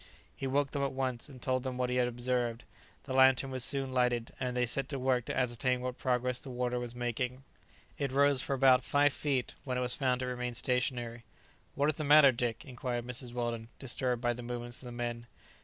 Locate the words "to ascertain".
5.25-5.81